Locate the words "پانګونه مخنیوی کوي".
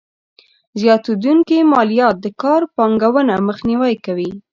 2.75-4.29